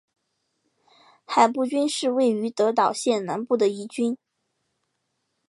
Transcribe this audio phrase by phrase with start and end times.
[1.27, 4.17] 海部郡是位于德岛县南部的一郡。